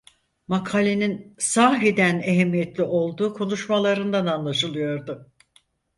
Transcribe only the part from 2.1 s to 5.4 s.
ehemmiyetli olduğu konuşmalarından anlaşılıyordu.